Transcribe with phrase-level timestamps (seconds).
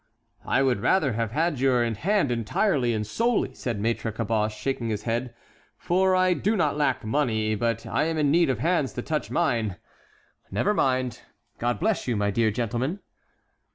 [0.47, 5.03] "I would rather have had your hand entirely and solely," said Maître Caboche, shaking his
[5.03, 5.31] head,
[5.77, 9.29] "for I do not lack money, but I am in need of hands to touch
[9.29, 9.75] mine.
[10.49, 11.21] Never mind.
[11.59, 13.01] God bless you, my dear gentleman."